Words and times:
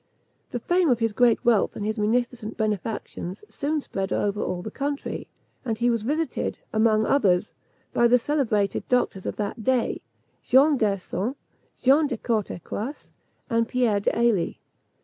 The 0.49 0.57
fame 0.57 0.89
of 0.89 0.97
his 0.97 1.13
great 1.13 1.45
wealth 1.45 1.75
and 1.75 1.85
his 1.85 1.99
munificent 1.99 2.57
benefactions 2.57 3.45
soon 3.49 3.81
spread 3.81 4.11
over 4.11 4.41
all 4.41 4.63
the 4.63 4.71
country, 4.71 5.27
and 5.63 5.77
he 5.77 5.91
was 5.91 6.01
visited, 6.01 6.57
among 6.73 7.05
others, 7.05 7.53
by 7.93 8.07
the 8.07 8.17
celebrated 8.17 8.87
doctors 8.87 9.27
of 9.27 9.35
that 9.35 9.63
day, 9.63 10.01
Jean 10.41 10.75
Gerson, 10.79 11.35
Jean 11.79 12.07
de 12.07 12.17
Courtecuisse, 12.17 13.11
and 13.47 13.67
Pierre 13.67 13.99
d'Ailli. 13.99 14.59